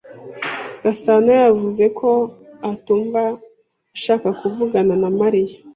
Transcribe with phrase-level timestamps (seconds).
[0.83, 2.09] Gasanayavuze ko
[2.71, 3.21] atumva
[3.95, 5.55] ashaka kuvugana na Mariya.